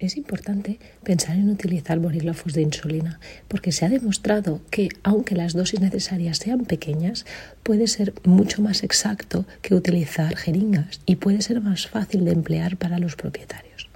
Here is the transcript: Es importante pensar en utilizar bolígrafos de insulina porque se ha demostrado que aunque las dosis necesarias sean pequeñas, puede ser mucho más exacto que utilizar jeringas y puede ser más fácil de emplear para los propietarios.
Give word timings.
Es 0.00 0.16
importante 0.16 0.78
pensar 1.04 1.36
en 1.36 1.50
utilizar 1.50 1.98
bolígrafos 1.98 2.54
de 2.54 2.62
insulina 2.62 3.20
porque 3.48 3.70
se 3.70 3.84
ha 3.84 3.90
demostrado 3.90 4.62
que 4.70 4.88
aunque 5.02 5.34
las 5.34 5.52
dosis 5.52 5.78
necesarias 5.80 6.38
sean 6.38 6.64
pequeñas, 6.64 7.26
puede 7.62 7.86
ser 7.86 8.14
mucho 8.24 8.62
más 8.62 8.82
exacto 8.82 9.44
que 9.60 9.74
utilizar 9.74 10.34
jeringas 10.36 11.02
y 11.04 11.16
puede 11.16 11.42
ser 11.42 11.60
más 11.60 11.86
fácil 11.86 12.24
de 12.24 12.32
emplear 12.32 12.78
para 12.78 12.98
los 12.98 13.14
propietarios. 13.14 13.89